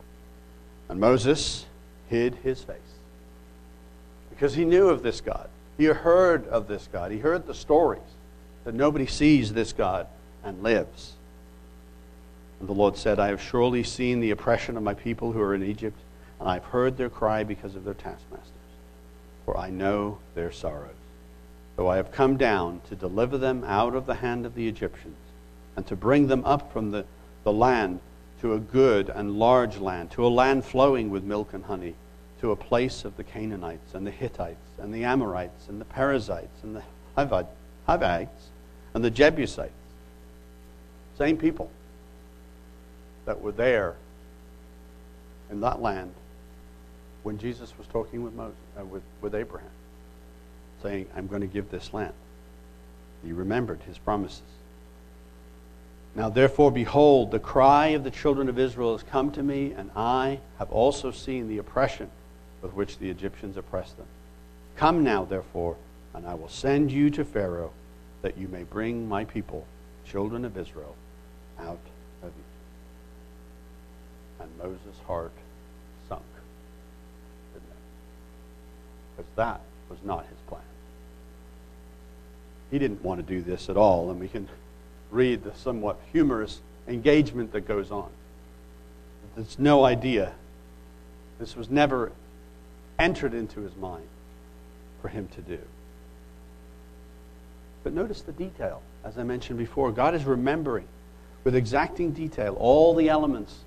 [0.88, 1.66] And Moses
[2.08, 2.76] hid his face
[4.30, 5.48] because he knew of this God.
[5.78, 7.12] He heard of this God.
[7.12, 8.02] He heard the stories
[8.64, 10.06] that nobody sees this God
[10.44, 11.14] and lives.
[12.60, 15.54] And the Lord said, I have surely seen the oppression of my people who are
[15.54, 15.98] in Egypt,
[16.38, 18.52] and I've heard their cry because of their taskmasters.
[19.46, 20.94] For I know their sorrows.
[21.76, 25.16] So I have come down to deliver them out of the hand of the Egyptians,
[25.74, 27.06] and to bring them up from the,
[27.44, 28.00] the land
[28.42, 31.94] to a good and large land, to a land flowing with milk and honey,
[32.42, 36.62] to a place of the Canaanites, and the Hittites, and the Amorites, and the Perizzites,
[36.62, 36.82] and the
[37.86, 38.48] Hivites,
[38.92, 39.72] and the Jebusites.
[41.16, 41.70] Same people
[43.26, 43.96] that were there
[45.50, 46.12] in that land
[47.22, 49.68] when Jesus was talking with Moses, uh, with, with Abraham,
[50.82, 52.14] saying, I'm going to give this land.
[53.24, 54.42] He remembered his promises.
[56.14, 59.90] Now, therefore, behold, the cry of the children of Israel has come to me, and
[59.94, 62.10] I have also seen the oppression
[62.62, 64.06] with which the Egyptians oppressed them.
[64.76, 65.76] Come now, therefore,
[66.14, 67.72] and I will send you to Pharaoh,
[68.22, 69.66] that you may bring my people,
[70.04, 70.96] children of Israel,
[71.58, 71.78] out
[74.40, 75.32] and Moses' heart
[76.08, 76.22] sunk.
[79.16, 80.62] Because that was not his plan.
[82.70, 84.48] He didn't want to do this at all, and we can
[85.10, 88.10] read the somewhat humorous engagement that goes on.
[89.34, 90.32] There's no idea.
[91.38, 92.12] This was never
[92.98, 94.06] entered into his mind
[95.00, 95.58] for him to do.
[97.82, 98.82] But notice the detail.
[99.04, 100.86] As I mentioned before, God is remembering
[101.44, 103.60] with exacting detail all the elements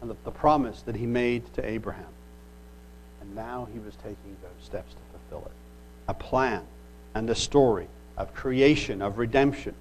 [0.00, 2.06] and the, the promise that he made to Abraham.
[3.20, 5.52] And now he was taking those steps to fulfill it.
[6.08, 6.62] A plan
[7.14, 9.74] and a story of creation, of redemption.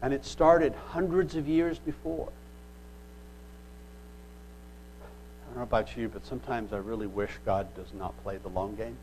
[0.00, 2.28] And it started hundreds of years before.
[5.02, 8.48] I don't know about you, but sometimes I really wish God does not play the
[8.48, 8.96] long game.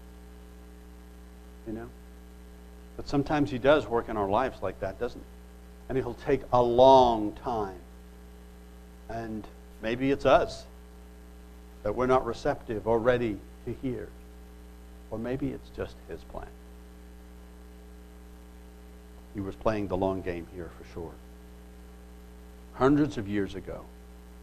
[1.68, 1.90] You know?
[2.98, 5.26] But sometimes He does work in our lives like that, doesn't He?
[5.90, 7.80] And He'll take a long time.
[9.10, 9.46] And
[9.82, 10.66] Maybe it's us
[11.84, 14.10] that we're not receptive or ready to hear.
[15.12, 16.48] Or maybe it's just his plan.
[19.34, 21.12] He was playing the long game here for sure.
[22.74, 23.86] Hundreds of years ago.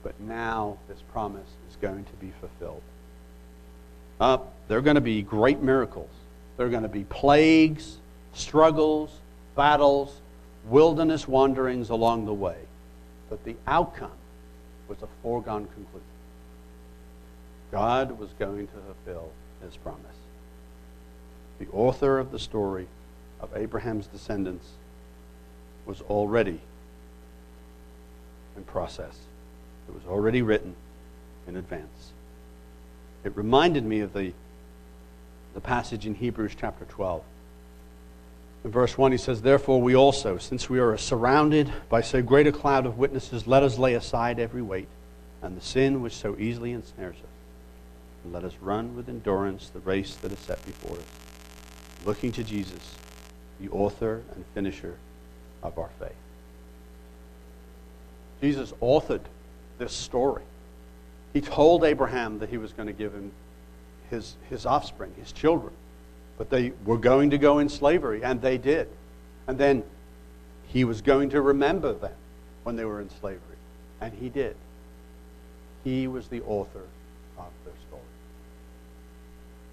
[0.03, 2.83] But now this promise is going to be fulfilled.
[4.21, 4.39] Uh,
[4.69, 6.11] there are going to be great miracles.
[6.57, 7.99] There are going to be plagues,
[8.33, 9.11] struggles,
[9.55, 10.21] battles,
[10.69, 12.57] wilderness wanderings along the way.
[13.29, 14.16] But the outcome
[14.89, 16.09] was a foregone conclusion.
[17.71, 19.31] God was going to fulfill
[19.63, 20.01] his promise.
[21.59, 22.87] The author of the story
[23.41, 24.69] of Abraham's descendants
[25.85, 26.61] was already
[28.57, 29.19] in process.
[29.89, 30.75] It was already written
[31.47, 32.13] in advance.
[33.25, 34.33] It reminded me of the,
[35.55, 37.23] the passage in Hebrews chapter 12
[38.67, 42.49] In verse 1, he says, Therefore, we also, since we are surrounded by so great
[42.49, 44.89] a cloud of witnesses, let us lay aside every weight
[45.41, 47.31] and the sin which so easily ensnares us.
[48.25, 51.05] And let us run with endurance the race that is set before us,
[52.05, 52.97] looking to Jesus,
[53.61, 54.97] the author and finisher
[55.63, 56.11] of our faith.
[58.41, 59.27] Jesus authored
[59.79, 60.43] this story.
[61.33, 63.31] He told Abraham that he was going to give him
[64.11, 65.73] his, his offspring, his children.
[66.39, 68.89] But they were going to go in slavery, and they did.
[69.47, 69.85] And then
[70.69, 72.13] he was going to remember them
[72.65, 73.41] when they were in slavery,
[74.01, 74.57] and he did.
[75.85, 76.83] He was the author
[77.39, 78.03] of their story.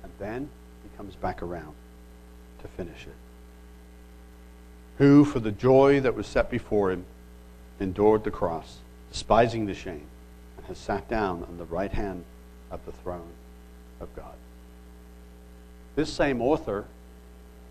[0.04, 0.50] And then
[0.84, 1.74] he comes back around
[2.62, 3.16] to finish it.
[5.00, 7.06] Who, for the joy that was set before him,
[7.80, 8.78] endured the cross,
[9.12, 10.06] despising the shame,
[10.58, 12.24] and has sat down on the right hand
[12.70, 13.32] of the throne
[14.00, 14.36] of God.
[15.96, 16.86] This same author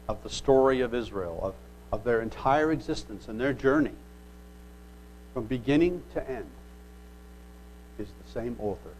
[0.09, 1.55] of the story of Israel, of,
[1.93, 3.93] of their entire existence and their journey,
[5.35, 6.51] from beginning to end,
[7.99, 8.91] is the same author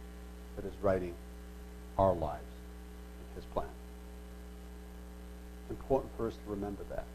[0.55, 1.13] that is writing
[1.97, 2.41] our lives
[3.29, 3.67] in his plan.
[5.61, 7.05] It's important for us to remember that.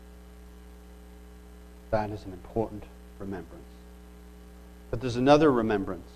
[1.91, 2.85] That is an important
[3.19, 3.65] remembrance.
[4.91, 6.09] But there's another remembrance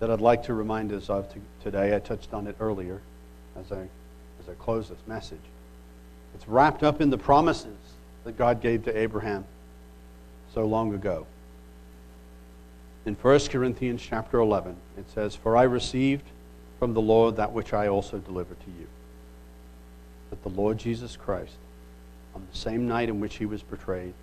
[0.00, 1.26] that I'd like to remind us of
[1.62, 1.94] today.
[1.94, 3.00] I touched on it earlier
[3.58, 3.88] as I
[4.48, 5.38] I close this message.
[6.34, 7.76] It's wrapped up in the promises
[8.24, 9.44] that God gave to Abraham
[10.54, 11.26] so long ago.
[13.06, 16.24] In 1 Corinthians chapter 11, it says, For I received
[16.78, 18.86] from the Lord that which I also delivered to you.
[20.30, 21.56] That the Lord Jesus Christ,
[22.34, 24.14] on the same night in which he was betrayed,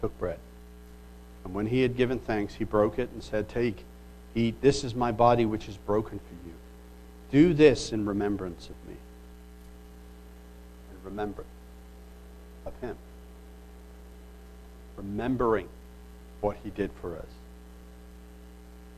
[0.00, 0.38] took bread.
[1.44, 3.84] And when he had given thanks, he broke it and said, Take,
[4.34, 6.54] eat, this is my body which is broken for you.
[7.30, 8.96] Do this in remembrance of me
[11.04, 11.50] remembrance
[12.66, 12.96] of Him.
[14.96, 15.68] Remembering
[16.40, 17.26] what He did for us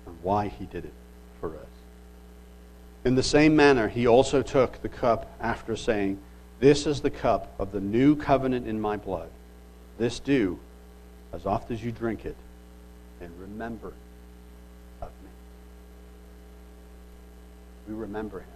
[0.07, 0.95] and why He did it
[1.41, 1.67] for us.
[3.05, 6.19] In the same manner, He also took the cup after saying,
[6.61, 9.29] This is the cup of the new covenant in my blood.
[9.99, 10.59] This do
[11.33, 12.37] as oft as you drink it
[13.21, 13.97] in remembrance
[15.03, 15.31] of me.
[17.89, 18.54] We remember Him.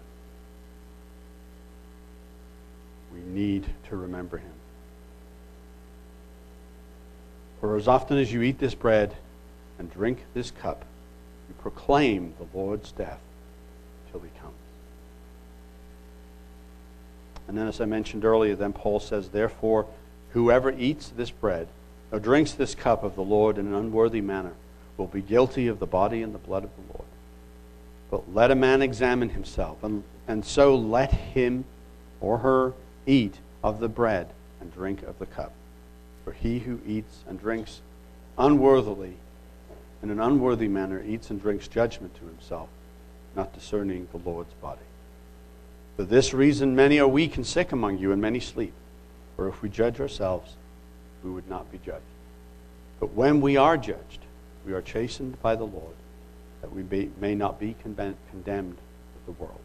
[3.12, 4.52] We need to remember him.
[7.60, 9.16] For as often as you eat this bread
[9.78, 10.84] and drink this cup,
[11.48, 13.20] you proclaim the Lord's death
[14.10, 14.54] till he comes.
[17.48, 19.86] And then, as I mentioned earlier, then Paul says, Therefore,
[20.30, 21.68] whoever eats this bread
[22.12, 24.52] or drinks this cup of the Lord in an unworthy manner
[24.98, 27.08] will be guilty of the body and the blood of the Lord.
[28.10, 31.64] But let a man examine himself, and, and so let him
[32.20, 32.74] or her
[33.08, 34.28] Eat of the bread
[34.60, 35.52] and drink of the cup.
[36.24, 37.80] For he who eats and drinks
[38.36, 39.14] unworthily,
[40.02, 42.68] in an unworthy manner, eats and drinks judgment to himself,
[43.34, 44.82] not discerning the Lord's body.
[45.96, 48.74] For this reason, many are weak and sick among you, and many sleep.
[49.34, 50.54] For if we judge ourselves,
[51.24, 52.02] we would not be judged.
[53.00, 54.20] But when we are judged,
[54.66, 55.96] we are chastened by the Lord,
[56.60, 58.16] that we may not be condemned
[58.76, 59.60] with the world.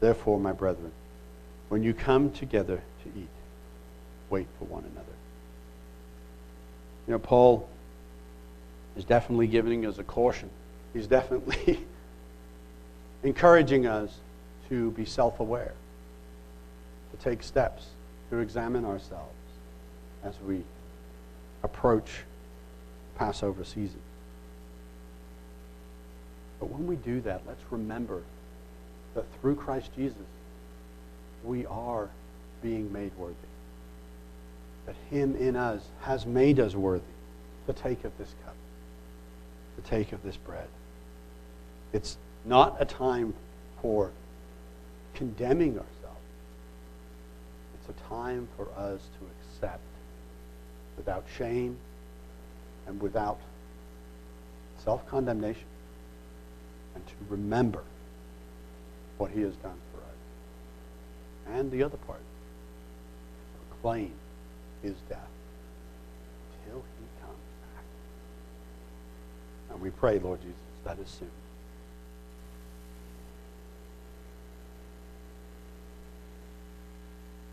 [0.00, 0.92] Therefore, my brethren,
[1.68, 3.28] when you come together to eat,
[4.30, 5.06] wait for one another.
[7.06, 7.68] You know, Paul
[8.96, 10.50] is definitely giving us a caution.
[10.92, 11.84] He's definitely
[13.22, 14.18] encouraging us
[14.68, 15.72] to be self aware,
[17.12, 17.86] to take steps,
[18.30, 19.32] to examine ourselves
[20.24, 20.62] as we
[21.62, 22.22] approach
[23.16, 24.00] Passover season.
[26.58, 28.22] But when we do that, let's remember
[29.14, 30.16] that through Christ Jesus,
[31.46, 32.10] we are
[32.62, 33.34] being made worthy.
[34.86, 37.04] That Him in us has made us worthy
[37.66, 38.54] to take of this cup,
[39.76, 40.68] to take of this bread.
[41.92, 43.34] It's not a time
[43.80, 44.10] for
[45.14, 45.92] condemning ourselves.
[47.74, 49.26] It's a time for us to
[49.60, 49.80] accept
[50.96, 51.76] without shame
[52.86, 53.38] and without
[54.84, 55.64] self condemnation
[56.94, 57.82] and to remember
[59.18, 59.78] what He has done
[61.54, 62.20] and the other part,
[63.70, 64.12] proclaim
[64.82, 65.18] his death
[66.66, 67.38] till he comes
[67.74, 67.84] back.
[69.70, 71.30] And we pray, Lord Jesus, that is soon.